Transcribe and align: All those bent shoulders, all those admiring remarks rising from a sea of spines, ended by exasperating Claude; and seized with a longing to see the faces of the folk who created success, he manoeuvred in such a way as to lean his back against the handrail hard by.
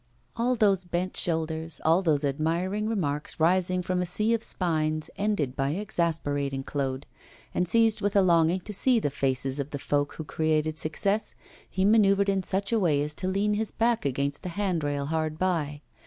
All 0.35 0.55
those 0.55 0.83
bent 0.83 1.15
shoulders, 1.15 1.79
all 1.85 2.01
those 2.01 2.25
admiring 2.25 2.89
remarks 2.89 3.39
rising 3.39 3.83
from 3.83 4.01
a 4.01 4.05
sea 4.07 4.33
of 4.33 4.43
spines, 4.43 5.11
ended 5.15 5.55
by 5.55 5.75
exasperating 5.75 6.63
Claude; 6.63 7.05
and 7.53 7.69
seized 7.69 8.01
with 8.01 8.15
a 8.15 8.23
longing 8.23 8.61
to 8.61 8.73
see 8.73 8.99
the 8.99 9.11
faces 9.11 9.59
of 9.59 9.69
the 9.69 9.77
folk 9.77 10.13
who 10.15 10.23
created 10.23 10.75
success, 10.75 11.35
he 11.69 11.85
manoeuvred 11.85 12.29
in 12.29 12.41
such 12.41 12.71
a 12.71 12.79
way 12.79 12.99
as 13.03 13.13
to 13.13 13.27
lean 13.27 13.53
his 13.53 13.69
back 13.71 14.03
against 14.03 14.41
the 14.41 14.49
handrail 14.49 15.05
hard 15.05 15.37
by. 15.37 15.83